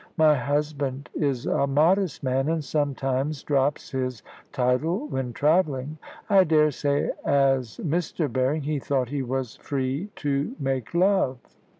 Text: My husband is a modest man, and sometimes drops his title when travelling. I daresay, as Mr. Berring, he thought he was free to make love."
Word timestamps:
My 0.17 0.33
husband 0.33 1.11
is 1.13 1.45
a 1.45 1.67
modest 1.67 2.23
man, 2.23 2.49
and 2.49 2.63
sometimes 2.63 3.43
drops 3.43 3.91
his 3.91 4.23
title 4.51 5.05
when 5.09 5.31
travelling. 5.31 5.99
I 6.27 6.43
daresay, 6.43 7.11
as 7.23 7.77
Mr. 7.83 8.27
Berring, 8.27 8.63
he 8.63 8.79
thought 8.79 9.09
he 9.09 9.21
was 9.21 9.57
free 9.57 10.09
to 10.15 10.55
make 10.59 10.95
love." 10.95 11.37